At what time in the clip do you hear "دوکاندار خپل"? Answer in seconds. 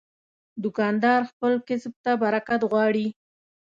0.63-1.51